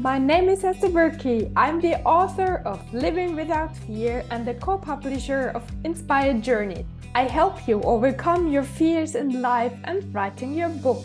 my 0.00 0.16
name 0.16 0.48
is 0.48 0.62
Esther 0.62 0.86
Burkey. 0.86 1.50
I'm 1.56 1.80
the 1.80 2.00
author 2.04 2.62
of 2.64 2.78
Living 2.94 3.34
Without 3.34 3.76
Fear 3.78 4.24
and 4.30 4.46
the 4.46 4.54
co 4.54 4.78
publisher 4.78 5.50
of 5.56 5.64
Inspired 5.82 6.40
Journey. 6.40 6.86
I 7.16 7.24
help 7.24 7.66
you 7.66 7.82
overcome 7.82 8.46
your 8.46 8.62
fears 8.62 9.16
in 9.16 9.42
life 9.42 9.74
and 9.82 10.14
writing 10.14 10.54
your 10.54 10.68
book. 10.68 11.04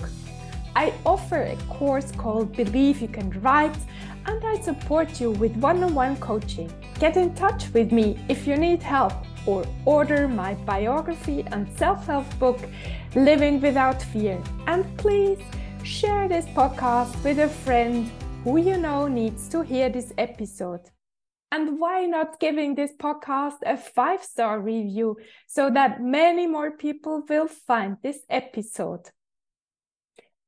I 0.75 0.93
offer 1.07 1.41
a 1.41 1.55
course 1.73 2.11
called 2.11 2.55
Believe 2.55 3.02
You 3.02 3.07
Can 3.07 3.31
Write 3.41 3.79
and 4.27 4.45
I 4.45 4.61
support 4.61 5.19
you 5.19 5.31
with 5.31 5.55
one 5.57 5.83
on 5.83 5.95
one 5.95 6.17
coaching. 6.17 6.71
Get 6.99 7.17
in 7.17 7.33
touch 7.33 7.73
with 7.73 7.91
me 7.91 8.23
if 8.29 8.45
you 8.45 8.57
need 8.57 8.83
help 8.83 9.13
or 9.47 9.66
order 9.85 10.27
my 10.27 10.53
biography 10.53 11.43
and 11.47 11.67
self 11.79 12.05
help 12.05 12.27
book, 12.38 12.59
Living 13.16 13.59
Without 13.59 14.03
Fear. 14.03 14.39
And 14.67 14.85
please 14.99 15.39
share 15.87 16.27
this 16.27 16.45
podcast 16.47 17.23
with 17.23 17.39
a 17.39 17.47
friend 17.47 18.11
who 18.43 18.57
you 18.57 18.77
know 18.77 19.07
needs 19.07 19.47
to 19.47 19.61
hear 19.61 19.89
this 19.89 20.11
episode. 20.17 20.81
And 21.49 21.79
why 21.79 22.05
not 22.05 22.41
giving 22.41 22.75
this 22.75 22.91
podcast 22.99 23.59
a 23.65 23.77
five 23.77 24.21
star 24.21 24.59
review 24.59 25.15
so 25.47 25.69
that 25.69 26.01
many 26.01 26.45
more 26.45 26.71
people 26.71 27.23
will 27.29 27.47
find 27.47 27.95
this 28.03 28.19
episode? 28.29 29.09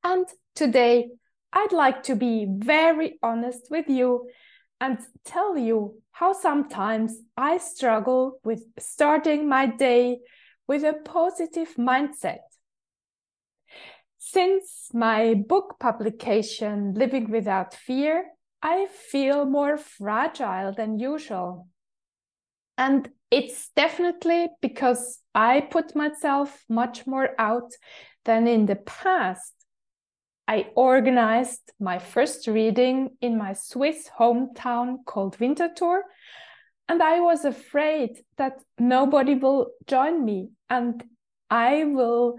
And 0.03 0.27
today, 0.55 1.11
I'd 1.53 1.71
like 1.71 2.03
to 2.03 2.15
be 2.15 2.45
very 2.49 3.17
honest 3.23 3.71
with 3.71 3.87
you 3.87 4.27
and 4.81 4.99
tell 5.23 5.57
you 5.57 6.01
how 6.11 6.33
sometimes 6.33 7.17
I 7.37 7.59
struggle 7.59 8.41
with 8.43 8.65
starting 8.77 9.47
my 9.47 9.67
day 9.67 10.19
with 10.67 10.83
a 10.83 10.93
positive 11.05 11.75
mindset. 11.77 12.48
Since 14.31 14.91
my 14.93 15.33
book 15.33 15.77
publication, 15.79 16.93
Living 16.93 17.31
Without 17.31 17.73
Fear, 17.73 18.25
I 18.61 18.85
feel 18.85 19.45
more 19.45 19.75
fragile 19.75 20.71
than 20.71 20.99
usual. 20.99 21.67
And 22.77 23.09
it's 23.31 23.69
definitely 23.75 24.49
because 24.61 25.19
I 25.33 25.61
put 25.61 25.95
myself 25.95 26.63
much 26.69 27.07
more 27.07 27.29
out 27.39 27.71
than 28.23 28.47
in 28.47 28.67
the 28.67 28.75
past. 28.75 29.53
I 30.47 30.67
organized 30.75 31.71
my 31.79 31.97
first 31.97 32.45
reading 32.45 33.17
in 33.21 33.35
my 33.35 33.53
Swiss 33.53 34.11
hometown 34.19 35.05
called 35.05 35.39
Winterthur, 35.39 36.01
and 36.87 37.01
I 37.01 37.19
was 37.19 37.45
afraid 37.45 38.23
that 38.37 38.61
nobody 38.77 39.33
will 39.33 39.71
join 39.87 40.23
me 40.23 40.51
and 40.69 41.03
I 41.49 41.83
will 41.85 42.37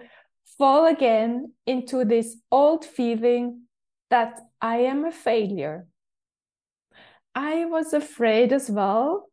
fall 0.61 0.85
again 0.85 1.55
into 1.67 2.05
this 2.05 2.37
old 2.53 2.85
feeling 2.85 3.63
that 4.11 4.39
I 4.61 4.77
am 4.81 5.07
a 5.07 5.11
failure. 5.11 5.87
I 7.35 7.65
was 7.65 7.95
afraid 7.95 8.53
as 8.53 8.69
well 8.71 9.31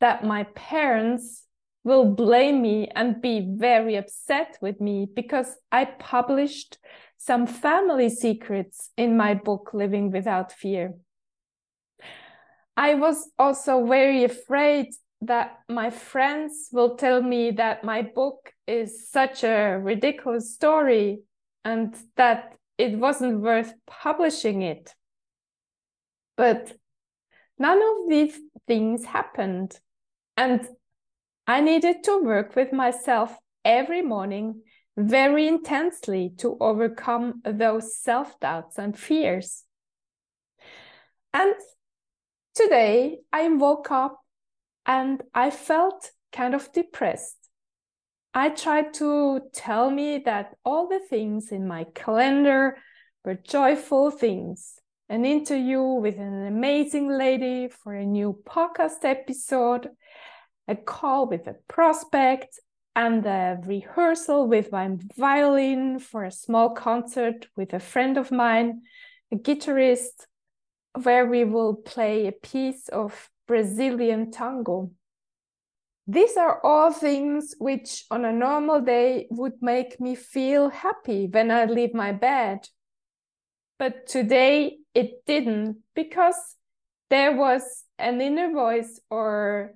that 0.00 0.24
my 0.24 0.44
parents 0.54 1.44
will 1.84 2.14
blame 2.14 2.62
me 2.62 2.88
and 2.96 3.20
be 3.20 3.46
very 3.54 3.96
upset 3.96 4.56
with 4.62 4.80
me 4.80 5.06
because 5.14 5.56
I 5.70 5.84
published 5.84 6.78
some 7.18 7.46
family 7.46 8.08
secrets 8.08 8.88
in 8.96 9.14
my 9.14 9.34
book, 9.34 9.72
Living 9.74 10.10
Without 10.10 10.52
Fear. 10.52 10.94
I 12.78 12.94
was 12.94 13.30
also 13.38 13.84
very 13.84 14.24
afraid 14.24 14.86
that 15.22 15.60
my 15.68 15.90
friends 15.90 16.68
will 16.72 16.96
tell 16.96 17.22
me 17.22 17.52
that 17.52 17.84
my 17.84 18.02
book 18.02 18.52
is 18.66 19.08
such 19.08 19.44
a 19.44 19.78
ridiculous 19.80 20.52
story 20.52 21.20
and 21.64 21.96
that 22.16 22.56
it 22.76 22.98
wasn't 22.98 23.40
worth 23.40 23.72
publishing 23.86 24.62
it. 24.62 24.94
But 26.36 26.72
none 27.56 27.78
of 27.78 28.08
these 28.08 28.36
things 28.66 29.04
happened. 29.04 29.78
And 30.36 30.66
I 31.46 31.60
needed 31.60 32.02
to 32.04 32.22
work 32.22 32.56
with 32.56 32.72
myself 32.72 33.36
every 33.64 34.02
morning 34.02 34.62
very 34.96 35.46
intensely 35.46 36.32
to 36.38 36.56
overcome 36.60 37.42
those 37.44 37.96
self 37.96 38.38
doubts 38.40 38.76
and 38.76 38.98
fears. 38.98 39.62
And 41.32 41.54
today 42.54 43.20
I 43.32 43.48
woke 43.48 43.90
up 43.92 44.18
and 44.86 45.22
I 45.34 45.50
felt 45.50 46.10
kind 46.32 46.54
of 46.54 46.72
depressed. 46.72 47.36
I 48.34 48.48
tried 48.48 48.94
to 48.94 49.42
tell 49.52 49.90
me 49.90 50.18
that 50.24 50.54
all 50.64 50.88
the 50.88 51.00
things 51.00 51.52
in 51.52 51.68
my 51.68 51.84
calendar 51.94 52.78
were 53.24 53.34
joyful 53.34 54.10
things. 54.10 54.78
An 55.08 55.26
interview 55.26 55.82
with 55.82 56.16
an 56.16 56.46
amazing 56.46 57.10
lady 57.10 57.68
for 57.68 57.92
a 57.92 58.06
new 58.06 58.38
podcast 58.46 59.04
episode, 59.04 59.90
a 60.66 60.74
call 60.74 61.26
with 61.26 61.46
a 61.46 61.56
prospect, 61.68 62.58
and 62.94 63.24
a 63.26 63.58
rehearsal 63.64 64.46
with 64.46 64.72
my 64.72 64.90
violin 65.16 65.98
for 65.98 66.24
a 66.24 66.30
small 66.30 66.70
concert 66.70 67.46
with 67.56 67.72
a 67.72 67.80
friend 67.80 68.16
of 68.16 68.30
mine, 68.30 68.82
a 69.30 69.36
guitarist, 69.36 70.26
where 71.02 71.26
we 71.26 71.44
will 71.44 71.74
play 71.74 72.26
a 72.26 72.32
piece 72.32 72.88
of 72.88 73.30
Brazilian 73.46 74.30
tango. 74.30 74.90
These 76.06 76.36
are 76.36 76.60
all 76.64 76.92
things 76.92 77.54
which 77.58 78.04
on 78.10 78.24
a 78.24 78.32
normal 78.32 78.80
day 78.80 79.26
would 79.30 79.62
make 79.62 80.00
me 80.00 80.14
feel 80.14 80.70
happy 80.70 81.26
when 81.26 81.50
I 81.50 81.66
leave 81.66 81.94
my 81.94 82.12
bed. 82.12 82.68
But 83.78 84.06
today 84.06 84.78
it 84.94 85.24
didn't 85.26 85.78
because 85.94 86.56
there 87.08 87.36
was 87.36 87.84
an 87.98 88.20
inner 88.20 88.52
voice 88.52 89.00
or 89.10 89.74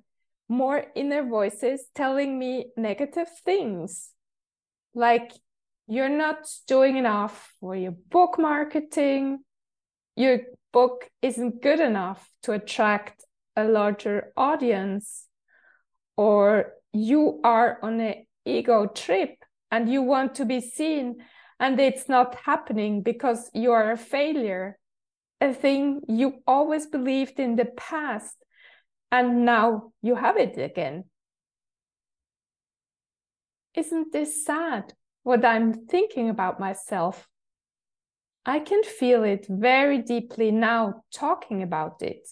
more 0.49 0.85
inner 0.95 1.23
voices 1.23 1.85
telling 1.93 2.37
me 2.39 2.71
negative 2.77 3.27
things 3.45 4.11
like 4.93 5.31
you're 5.87 6.09
not 6.09 6.49
doing 6.67 6.97
enough 6.97 7.53
for 7.59 7.75
your 7.75 7.91
book 7.91 8.37
marketing, 8.37 9.39
your 10.15 10.39
book 10.73 11.09
isn't 11.21 11.61
good 11.61 11.79
enough 11.79 12.29
to 12.43 12.51
attract 12.51 13.23
a 13.57 13.65
larger 13.65 14.31
audience 14.37 15.25
or 16.15 16.73
you 16.93 17.41
are 17.43 17.79
on 17.81 17.99
an 17.99 18.25
ego 18.45 18.85
trip 18.85 19.43
and 19.71 19.91
you 19.91 20.01
want 20.01 20.35
to 20.35 20.45
be 20.45 20.61
seen 20.61 21.17
and 21.59 21.79
it's 21.79 22.07
not 22.07 22.35
happening 22.45 23.01
because 23.01 23.49
you 23.53 23.71
are 23.71 23.91
a 23.91 23.97
failure 23.97 24.77
a 25.41 25.53
thing 25.53 26.01
you 26.07 26.41
always 26.47 26.87
believed 26.87 27.39
in 27.39 27.55
the 27.55 27.65
past 27.65 28.35
and 29.11 29.45
now 29.45 29.91
you 30.01 30.15
have 30.15 30.37
it 30.37 30.57
again. 30.57 31.05
Isn't 33.75 34.11
this 34.11 34.43
sad 34.43 34.93
what 35.23 35.45
i'm 35.45 35.85
thinking 35.87 36.29
about 36.29 36.59
myself? 36.59 37.27
I 38.45 38.59
can 38.59 38.83
feel 38.83 39.23
it 39.23 39.45
very 39.49 39.99
deeply 40.01 40.51
now 40.51 41.03
talking 41.13 41.61
about 41.61 42.01
it 42.01 42.27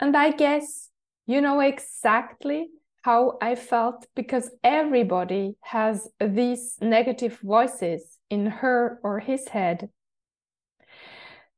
and 0.00 0.16
I 0.16 0.30
guess 0.30 0.90
you 1.26 1.40
know 1.40 1.60
exactly 1.60 2.68
how 3.02 3.36
I 3.40 3.54
felt 3.54 4.06
because 4.16 4.50
everybody 4.62 5.56
has 5.62 6.08
these 6.20 6.76
negative 6.80 7.38
voices 7.42 8.18
in 8.30 8.46
her 8.46 8.98
or 9.02 9.20
his 9.20 9.48
head. 9.48 9.90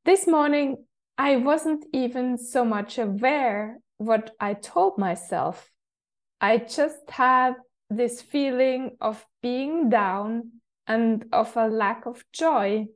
This 0.03 0.27
morning, 0.27 0.85
I 1.17 1.37
wasn't 1.37 1.85
even 1.93 2.37
so 2.37 2.63
much 2.63 2.97
aware 2.97 3.79
what 3.97 4.31
I 4.39 4.53
told 4.53 4.97
myself. 4.97 5.69
I 6.39 6.57
just 6.57 7.09
had 7.09 7.55
this 7.89 8.21
feeling 8.21 8.97
of 9.01 9.25
being 9.41 9.89
down 9.89 10.51
and 10.85 11.25
of 11.31 11.55
a 11.57 11.67
lack 11.67 12.05
of 12.05 12.23
joy. 12.31 12.87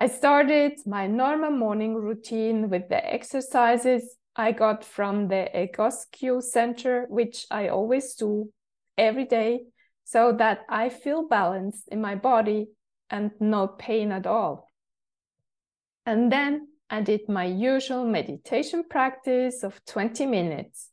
I 0.00 0.06
started 0.06 0.78
my 0.86 1.08
normal 1.08 1.50
morning 1.50 1.96
routine 1.96 2.70
with 2.70 2.88
the 2.88 3.04
exercises 3.04 4.16
I 4.36 4.52
got 4.52 4.84
from 4.84 5.26
the 5.26 5.48
Egoscue 5.52 6.40
Center, 6.40 7.06
which 7.08 7.46
I 7.50 7.66
always 7.66 8.14
do 8.14 8.52
every 8.96 9.24
day, 9.24 9.62
so 10.04 10.30
that 10.34 10.60
I 10.68 10.90
feel 10.90 11.26
balanced 11.26 11.88
in 11.88 12.00
my 12.00 12.14
body 12.14 12.68
and 13.10 13.32
no 13.40 13.66
pain 13.66 14.12
at 14.12 14.24
all. 14.24 14.70
And 16.06 16.30
then 16.30 16.68
I 16.88 17.00
did 17.00 17.28
my 17.28 17.46
usual 17.46 18.04
meditation 18.04 18.84
practice 18.88 19.64
of 19.64 19.84
20 19.86 20.26
minutes. 20.26 20.90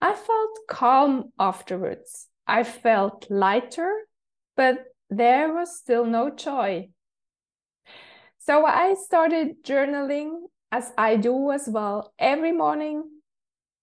I 0.00 0.14
felt 0.14 0.58
calm 0.68 1.30
afterwards. 1.38 2.26
I 2.44 2.64
felt 2.64 3.30
lighter, 3.30 3.94
but 4.56 4.82
there 5.08 5.54
was 5.54 5.78
still 5.78 6.04
no 6.04 6.28
joy 6.28 6.88
so 8.44 8.66
I 8.66 8.94
started 8.94 9.62
journaling 9.62 10.32
as 10.72 10.92
I 10.98 11.16
do 11.16 11.52
as 11.52 11.68
well 11.68 12.12
every 12.18 12.50
morning. 12.50 13.04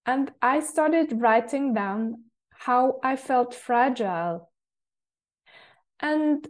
And 0.05 0.31
I 0.41 0.59
started 0.59 1.13
writing 1.21 1.73
down 1.73 2.25
how 2.51 2.99
I 3.01 3.15
felt 3.15 3.53
fragile. 3.53 4.49
And 6.01 6.45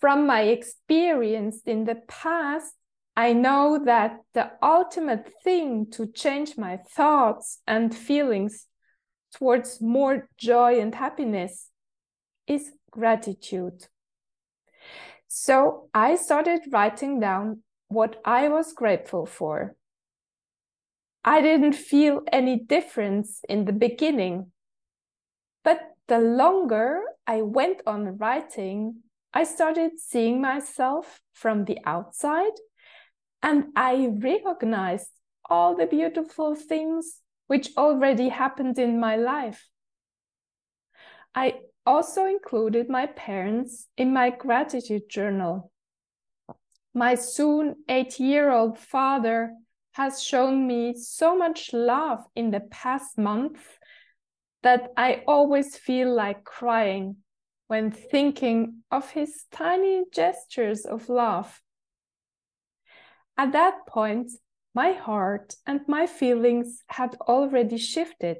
from 0.00 0.26
my 0.26 0.42
experience 0.42 1.62
in 1.64 1.84
the 1.84 2.02
past, 2.06 2.74
I 3.16 3.32
know 3.32 3.80
that 3.84 4.18
the 4.34 4.50
ultimate 4.62 5.32
thing 5.42 5.90
to 5.92 6.06
change 6.06 6.58
my 6.58 6.76
thoughts 6.76 7.60
and 7.66 7.94
feelings 7.94 8.66
towards 9.32 9.80
more 9.80 10.28
joy 10.36 10.80
and 10.80 10.94
happiness 10.94 11.70
is 12.46 12.72
gratitude. 12.90 13.86
So 15.36 15.88
I 15.92 16.14
started 16.14 16.60
writing 16.70 17.18
down 17.18 17.64
what 17.88 18.22
I 18.24 18.48
was 18.48 18.72
grateful 18.72 19.26
for. 19.26 19.74
I 21.24 21.40
didn't 21.40 21.72
feel 21.72 22.22
any 22.30 22.56
difference 22.56 23.40
in 23.48 23.64
the 23.64 23.72
beginning, 23.72 24.52
but 25.64 25.80
the 26.06 26.20
longer 26.20 27.02
I 27.26 27.42
went 27.42 27.82
on 27.84 28.16
writing, 28.16 29.00
I 29.32 29.42
started 29.42 29.98
seeing 29.98 30.40
myself 30.40 31.20
from 31.32 31.64
the 31.64 31.78
outside 31.84 32.56
and 33.42 33.72
I 33.74 34.10
recognized 34.12 35.10
all 35.50 35.74
the 35.74 35.86
beautiful 35.86 36.54
things 36.54 37.22
which 37.48 37.70
already 37.76 38.28
happened 38.28 38.78
in 38.78 39.00
my 39.00 39.16
life. 39.16 39.66
I 41.34 41.54
also 41.86 42.26
included 42.26 42.88
my 42.88 43.06
parents 43.06 43.88
in 43.96 44.12
my 44.12 44.30
gratitude 44.30 45.08
journal. 45.08 45.70
My 46.94 47.14
soon 47.14 47.76
eight 47.88 48.20
year 48.20 48.50
old 48.50 48.78
father 48.78 49.54
has 49.92 50.22
shown 50.22 50.66
me 50.66 50.94
so 50.96 51.36
much 51.36 51.72
love 51.72 52.24
in 52.34 52.50
the 52.50 52.60
past 52.60 53.18
month 53.18 53.78
that 54.62 54.90
I 54.96 55.22
always 55.26 55.76
feel 55.76 56.12
like 56.14 56.44
crying 56.44 57.16
when 57.68 57.90
thinking 57.90 58.82
of 58.90 59.10
his 59.10 59.44
tiny 59.50 60.04
gestures 60.12 60.84
of 60.84 61.08
love. 61.08 61.62
At 63.36 63.52
that 63.52 63.86
point, 63.86 64.30
my 64.74 64.92
heart 64.92 65.54
and 65.66 65.80
my 65.86 66.06
feelings 66.06 66.82
had 66.88 67.16
already 67.20 67.78
shifted. 67.78 68.38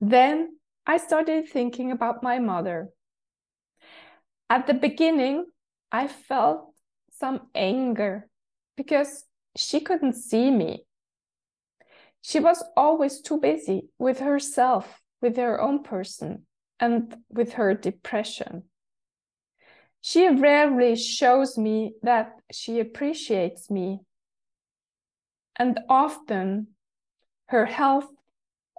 Then 0.00 0.58
I 0.86 0.98
started 0.98 1.48
thinking 1.48 1.90
about 1.90 2.22
my 2.22 2.38
mother. 2.38 2.90
At 4.48 4.68
the 4.68 4.74
beginning, 4.74 5.46
I 5.90 6.06
felt 6.06 6.72
some 7.10 7.48
anger 7.54 8.28
because 8.76 9.24
she 9.56 9.80
couldn't 9.80 10.14
see 10.14 10.50
me. 10.50 10.84
She 12.22 12.38
was 12.38 12.62
always 12.76 13.20
too 13.20 13.38
busy 13.38 13.88
with 13.98 14.20
herself, 14.20 15.00
with 15.20 15.36
her 15.36 15.60
own 15.60 15.82
person, 15.82 16.46
and 16.78 17.16
with 17.30 17.54
her 17.54 17.74
depression. 17.74 18.64
She 20.00 20.28
rarely 20.28 20.94
shows 20.94 21.58
me 21.58 21.94
that 22.02 22.36
she 22.52 22.78
appreciates 22.78 23.70
me. 23.70 24.00
And 25.56 25.80
often 25.88 26.68
her 27.46 27.66
health 27.66 28.08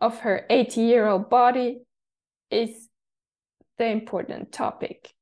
of 0.02 0.20
her 0.20 0.46
80 0.50 0.82
year 0.82 1.08
old 1.08 1.30
body 1.30 1.82
is 2.50 2.90
the 3.78 3.86
important 3.86 4.52
topic. 4.52 5.14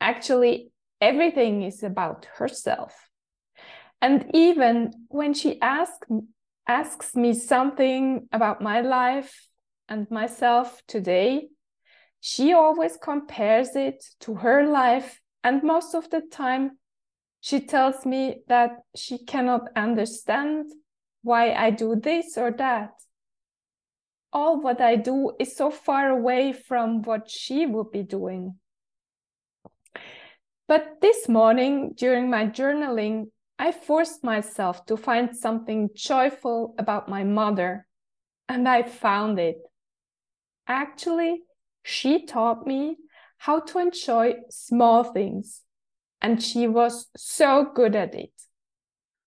Actually, 0.00 0.70
everything 1.00 1.62
is 1.62 1.82
about 1.82 2.26
herself. 2.36 3.10
And 4.00 4.30
even 4.34 4.92
when 5.08 5.32
she 5.32 5.60
ask, 5.60 6.04
asks 6.66 7.14
me 7.14 7.34
something 7.34 8.28
about 8.32 8.60
my 8.60 8.80
life 8.80 9.46
and 9.88 10.10
myself 10.10 10.82
today, 10.88 11.48
she 12.20 12.52
always 12.52 12.96
compares 12.96 13.76
it 13.76 14.04
to 14.20 14.34
her 14.34 14.66
life. 14.66 15.20
And 15.44 15.62
most 15.62 15.94
of 15.94 16.10
the 16.10 16.20
time, 16.20 16.78
she 17.40 17.60
tells 17.60 18.06
me 18.06 18.42
that 18.48 18.78
she 18.94 19.18
cannot 19.18 19.68
understand 19.74 20.70
why 21.22 21.52
I 21.52 21.70
do 21.70 21.96
this 21.96 22.38
or 22.38 22.52
that. 22.52 22.90
All 24.32 24.60
what 24.60 24.80
I 24.80 24.96
do 24.96 25.32
is 25.38 25.56
so 25.56 25.70
far 25.70 26.08
away 26.08 26.52
from 26.52 27.02
what 27.02 27.28
she 27.28 27.66
would 27.66 27.90
be 27.92 28.02
doing. 28.02 28.58
But 30.66 31.00
this 31.02 31.28
morning, 31.28 31.92
during 31.94 32.30
my 32.30 32.46
journaling, 32.46 33.26
I 33.58 33.72
forced 33.72 34.24
myself 34.24 34.86
to 34.86 34.96
find 34.96 35.36
something 35.36 35.90
joyful 35.94 36.74
about 36.78 37.08
my 37.08 37.24
mother, 37.24 37.86
and 38.48 38.66
I 38.66 38.82
found 38.82 39.38
it. 39.38 39.58
Actually, 40.66 41.42
she 41.82 42.24
taught 42.24 42.66
me 42.66 42.96
how 43.36 43.60
to 43.60 43.78
enjoy 43.78 44.36
small 44.48 45.04
things, 45.04 45.62
and 46.22 46.42
she 46.42 46.66
was 46.66 47.08
so 47.16 47.70
good 47.74 47.94
at 47.94 48.14
it. 48.14 48.32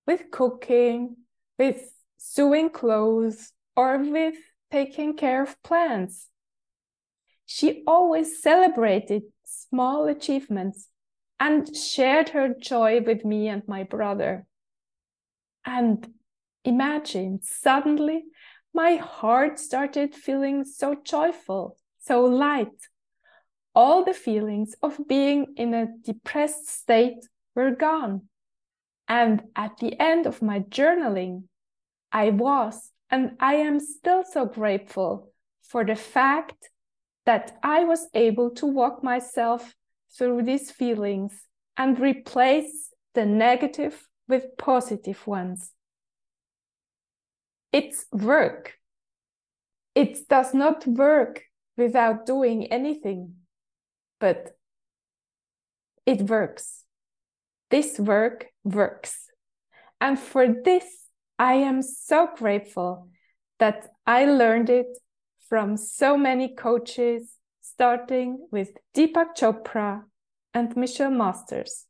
With 0.07 0.31
cooking, 0.31 1.17
with 1.59 1.93
sewing 2.17 2.69
clothes, 2.71 3.51
or 3.75 3.97
with 3.99 4.35
taking 4.75 5.15
care 5.15 5.41
of 5.41 5.63
plants. 5.63 6.27
She 7.45 7.81
always 7.87 8.41
celebrated 8.41 9.23
small 9.45 10.05
achievements 10.05 10.89
and 11.39 11.73
shared 11.73 12.29
her 12.29 12.49
joy 12.49 12.99
with 12.99 13.23
me 13.23 13.47
and 13.47 13.63
my 13.69 13.83
brother. 13.83 14.45
And 15.63 16.05
imagine, 16.65 17.39
suddenly 17.41 18.25
my 18.73 18.95
heart 18.95 19.59
started 19.59 20.13
feeling 20.13 20.65
so 20.65 20.97
joyful, 21.05 21.77
so 21.99 22.25
light. 22.25 22.79
All 23.73 24.03
the 24.03 24.13
feelings 24.13 24.75
of 24.81 25.07
being 25.07 25.53
in 25.55 25.73
a 25.73 25.87
depressed 26.03 26.67
state 26.67 27.21
were 27.55 27.71
gone. 27.71 28.23
And 29.07 29.43
at 29.55 29.77
the 29.77 29.97
end 30.01 30.25
of 30.25 30.41
my 30.41 30.59
journaling, 30.59 31.43
I 32.11 32.31
was 32.31 32.91
and 33.09 33.31
I 33.39 33.55
am 33.55 33.79
still 33.79 34.23
so 34.23 34.45
grateful 34.45 35.31
for 35.61 35.85
the 35.85 35.95
fact 35.95 36.69
that 37.25 37.57
I 37.63 37.83
was 37.83 38.07
able 38.13 38.51
to 38.51 38.65
walk 38.65 39.03
myself 39.03 39.73
through 40.17 40.43
these 40.43 40.71
feelings 40.71 41.33
and 41.77 41.99
replace 41.99 42.93
the 43.13 43.25
negative 43.25 44.07
with 44.27 44.57
positive 44.57 45.25
ones. 45.27 45.71
It's 47.71 48.05
work. 48.11 48.73
It 49.93 50.27
does 50.29 50.53
not 50.53 50.85
work 50.87 51.43
without 51.77 52.25
doing 52.25 52.67
anything, 52.67 53.35
but 54.19 54.51
it 56.05 56.21
works. 56.21 56.83
This 57.69 57.99
work 57.99 58.47
works. 58.63 59.29
And 59.99 60.19
for 60.19 60.47
this, 60.47 60.85
I 61.37 61.55
am 61.55 61.81
so 61.81 62.29
grateful 62.35 63.09
that 63.59 63.87
I 64.05 64.25
learned 64.25 64.69
it 64.69 64.97
from 65.49 65.77
so 65.77 66.17
many 66.17 66.55
coaches 66.55 67.37
starting 67.61 68.47
with 68.51 68.69
Deepak 68.95 69.35
Chopra 69.37 70.03
and 70.53 70.75
Michelle 70.77 71.11
Masters. 71.11 71.85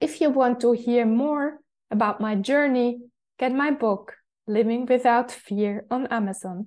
If 0.00 0.20
you 0.20 0.30
want 0.30 0.60
to 0.60 0.72
hear 0.72 1.04
more 1.04 1.58
about 1.90 2.20
my 2.20 2.36
journey, 2.36 3.00
get 3.38 3.52
my 3.52 3.70
book, 3.70 4.14
Living 4.46 4.86
Without 4.86 5.30
Fear, 5.30 5.86
on 5.90 6.06
Amazon. 6.06 6.66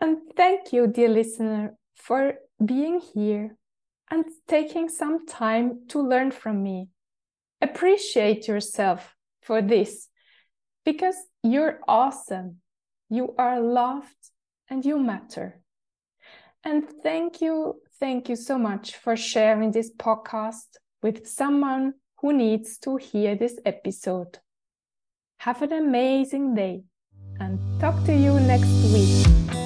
And 0.00 0.18
thank 0.36 0.72
you, 0.72 0.86
dear 0.86 1.08
listener, 1.08 1.74
for 1.96 2.34
being 2.64 3.00
here 3.00 3.56
and 4.10 4.24
taking 4.46 4.88
some 4.88 5.26
time 5.26 5.86
to 5.88 6.00
learn 6.00 6.30
from 6.30 6.62
me. 6.62 6.88
Appreciate 7.60 8.46
yourself 8.46 9.14
for 9.44 9.62
this 9.62 10.08
because 10.84 11.16
you're 11.42 11.80
awesome. 11.86 12.56
You 13.10 13.34
are 13.38 13.60
loved 13.60 14.30
and 14.68 14.84
you 14.84 14.98
matter. 14.98 15.60
And 16.64 16.88
thank 17.02 17.40
you, 17.40 17.80
thank 18.00 18.28
you 18.28 18.36
so 18.36 18.58
much 18.58 18.96
for 18.96 19.16
sharing 19.16 19.70
this 19.70 19.90
podcast 19.94 20.78
with 21.02 21.28
someone 21.28 21.94
who 22.20 22.32
needs 22.32 22.78
to 22.78 22.96
hear 22.96 23.36
this 23.36 23.58
episode. 23.66 24.38
Have 25.38 25.60
an 25.60 25.72
amazing 25.72 26.54
day 26.54 26.84
and 27.38 27.58
talk 27.80 28.02
to 28.06 28.14
you 28.14 28.40
next 28.40 28.72
week. 28.92 29.63